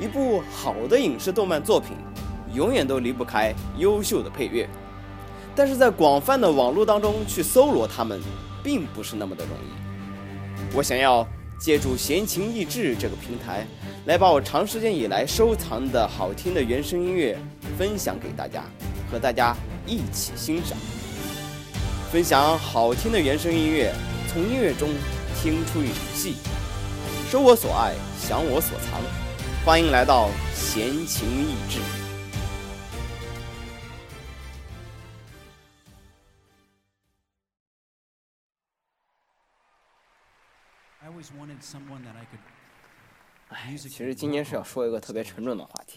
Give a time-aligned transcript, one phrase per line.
[0.00, 1.90] 一部好的影视动漫作品，
[2.54, 4.66] 永远都离不开优秀的配乐。
[5.54, 8.18] 但是在广泛的网络当中去搜罗它们，
[8.64, 10.74] 并不是那么的容易。
[10.74, 11.26] 我想要
[11.60, 13.66] 借助闲情逸致这个平台，
[14.06, 17.38] 来把我长时间以来收藏的好听的原声音乐
[17.76, 18.64] 分享给大家，
[19.12, 19.54] 和大家
[19.86, 20.78] 一起欣赏。
[22.10, 23.92] 分享好听的原声音乐，
[24.32, 24.88] 从音乐中
[25.36, 26.36] 听出一场戏，
[27.30, 29.29] 收我所爱，享我所藏。
[29.62, 31.78] 欢迎来到闲情逸致。
[43.48, 45.96] 哎，其实今天是要说一个特别沉重的话题，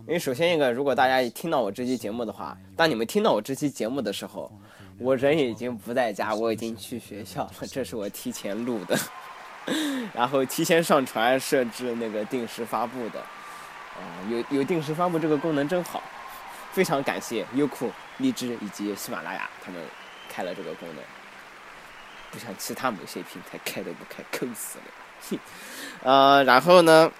[0.00, 4.50] 因为首先一个，如果大家听到我这期节目的话，当你们听到我这期节目的时候，
[4.98, 8.98] 我人已经不在家，我已经去学校了，这是我提前录的，
[10.14, 16.02] 然后提前上传设置那个定时发布的，啊，有有定时发布这个功能真好，
[16.72, 19.80] 非常感谢优酷、荔枝以及喜马拉雅他们
[20.28, 21.04] 开了这个功能。
[22.30, 25.38] 不像其他某些平台开都不开，坑死了。
[26.02, 27.10] 呃，然后呢，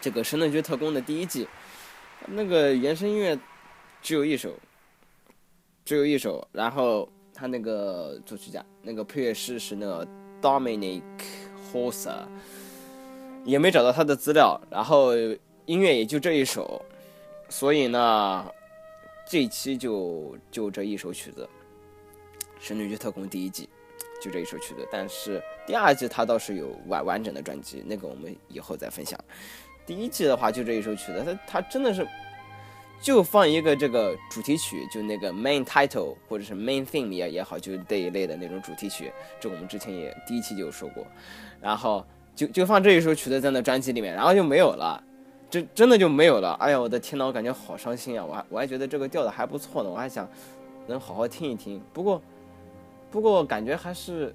[0.00, 1.48] 这个《神盾局特工》的第一季，
[2.26, 3.36] 那个原声音乐
[4.00, 4.56] 只有一首，
[5.84, 6.46] 只有一首。
[6.52, 10.06] 然后他那个作曲家、那个配乐师是那个
[10.40, 11.02] Dominic
[11.74, 12.08] Horse，
[13.44, 14.60] 也没找到他的资料。
[14.70, 15.10] 然后
[15.66, 16.80] 音乐也就这一首，
[17.48, 18.46] 所以呢，
[19.28, 21.48] 这期就就这一首曲子，
[22.64, 23.68] 《神女局特工》第一季。
[24.22, 29.18] 就这一首曲子，但是第二季它倒是有完完整的专辑，那个我们以后再分享。
[29.84, 32.06] 第一季的话就这一首曲子，它它真的是
[33.04, 41.06] 就放一个这个主题曲，就那个 main title 或者是 main theme 也也好，就是这一类的那种主题曲，这我们之前也第一期就有说过。
[41.60, 42.02] 然后
[42.34, 44.98] 就就放这一首曲子在那专辑里面，然后就没有了，
[45.50, 46.54] 真真的就没有了。
[46.54, 48.24] 哎呀，我的天呐，我感觉好伤心啊！
[48.24, 50.26] 我还我还觉得这个调的还不错呢，我还想
[50.86, 51.80] 能好好听一听。
[51.92, 52.20] 不过。
[53.10, 54.34] 不过感觉还是，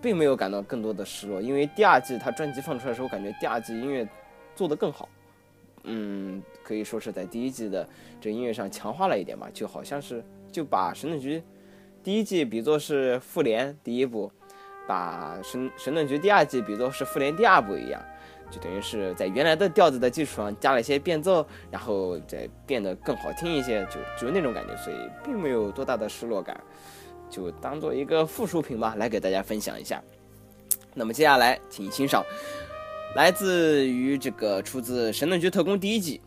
[0.00, 4.06] 并没有感到更多的失落，因为第二季他专辑放出来的时候，感觉第二季音乐
[4.54, 5.08] 做得更好，
[5.84, 7.88] 嗯，可以说是在第一季的
[8.20, 11.42] 这音乐上强化了一点吧，就好像是就把神盾局
[12.02, 14.30] 第一季比作是复联第一部，
[14.86, 18.02] 把神神盾局第二季比作是复联第二部一样，
[18.50, 26.58] 就等于是在原来的调子的基础上加了一些变奏，然后再变得更好听一些，就就那种感觉，所以并没有多大的失落感。
[27.30, 30.00] 就当做一个附属品吧，来给大家分享一下。
[30.94, 32.24] 那么接下来，请欣赏
[33.14, 36.20] 来自于这个出自《神盾局特工》第一季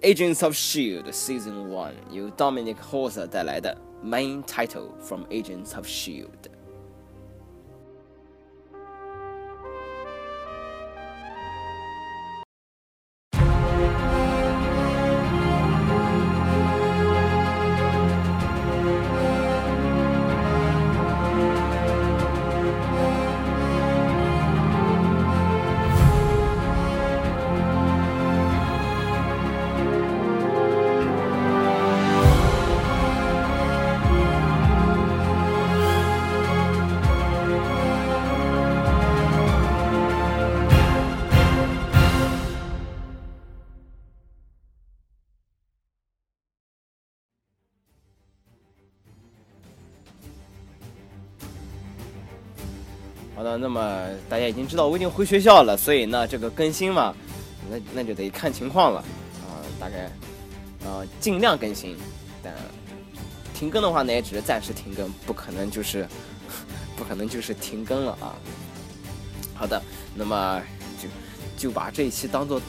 [0.04, 5.22] 《Agents of Shield Season One》由 Dominic h o r s e 带来的 Main Title from
[5.26, 6.57] Agents of Shield。
[53.38, 57.14] 好的，那么大家已经知道我已经回学校了，所以呢，这个更新嘛，
[57.70, 58.98] 那那就得看情况了
[59.46, 60.10] 啊，大概
[60.84, 61.96] 啊尽量更新，
[62.42, 62.52] 但
[63.54, 66.04] 停更的话呢，也只是暂时停更，不可能就是
[66.98, 68.34] 不可能就是停更了啊。
[69.54, 69.80] 好的，
[70.16, 70.60] 那么
[71.00, 71.08] 就
[71.56, 72.60] 就把这一期当做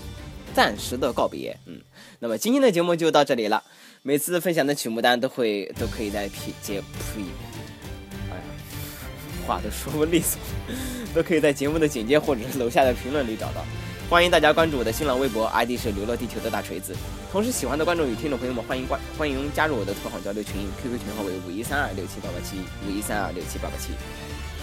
[0.53, 1.81] 暂时的告别，嗯，
[2.19, 3.63] 那么今天的节目就到这里了，
[4.03, 7.24] 每次分享的曲目单都会都可以在撇节呸。
[9.50, 10.40] 话都说不利索，
[11.12, 13.66] 都可以在节目的简介或者是楼下的评论里找到。
[14.07, 16.96] 欢迎大家关注我的新浪微博，ID 是流落地球的大锤子。
[17.31, 22.57] 同时，喜欢的观众与听众朋友们，欢迎关欢迎加入我的特好交流群，QQ 群号为五一三二六七八八七
[22.88, 23.90] 五一三二六七八八七。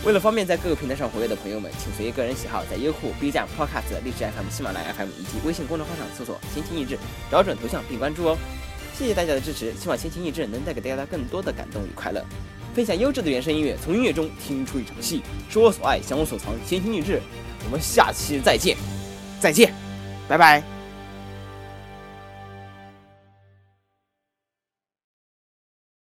[0.05, 6.97] 为了方便在各个平台上活跃的朋友们，请随意个人喜好，在优酷、B 站、Podcast、荔枝 FM、喜马拉雅 FM 以及微信公众号上搜索“心情意志”，
[7.31, 8.39] 找准头像并关注哦。
[8.97, 12.25] 谢谢大家的支持，希望心情意志能带给大家更多的感动与快乐。
[12.76, 17.23] 分享优质的原声音乐，从音乐中听出一场戏，说我所爱，想我所藏，闲情逸致。
[17.64, 18.76] 我们下期再见，
[19.40, 19.73] 再见，
[20.28, 20.75] 拜拜。